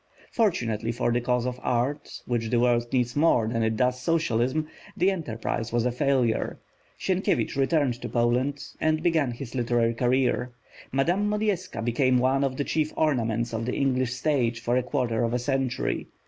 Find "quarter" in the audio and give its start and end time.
14.81-15.23